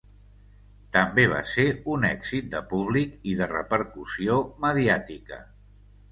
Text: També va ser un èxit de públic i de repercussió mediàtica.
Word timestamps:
També 0.95 1.25
va 1.33 1.41
ser 1.49 1.65
un 1.95 2.07
èxit 2.07 2.47
de 2.53 2.61
públic 2.71 3.13
i 3.33 3.35
de 3.41 3.47
repercussió 3.51 4.39
mediàtica. 4.65 5.39